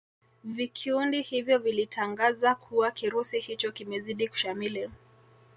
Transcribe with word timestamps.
vikiundi 0.43 1.21
hivyo 1.21 1.57
vilitangaza 1.59 2.55
kuwa 2.55 2.91
kirusi 2.91 3.39
hicho 3.39 3.71
kimezidi 3.71 4.27
kushamili 4.27 4.89